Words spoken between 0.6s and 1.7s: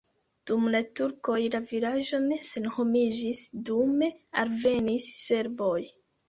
la turkoj la